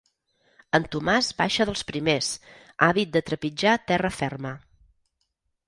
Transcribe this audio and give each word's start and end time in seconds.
El 0.77 0.87
Tomàs 0.95 1.29
baixa 1.41 1.67
dels 1.71 1.85
primers, 1.91 2.31
àvid 2.89 3.13
de 3.19 3.23
trepitjar 3.29 3.77
terra 3.93 4.15
ferma. 4.25 4.57